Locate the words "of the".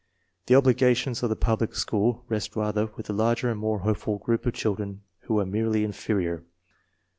1.21-1.35